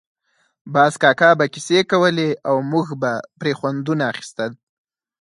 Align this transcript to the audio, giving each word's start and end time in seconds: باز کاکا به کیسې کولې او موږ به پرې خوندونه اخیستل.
باز 0.73 0.93
کاکا 1.01 1.29
به 1.39 1.45
کیسې 1.53 1.79
کولې 1.91 2.29
او 2.47 2.55
موږ 2.71 2.87
به 3.01 3.11
پرې 3.39 3.51
خوندونه 3.59 4.03
اخیستل. 4.11 4.51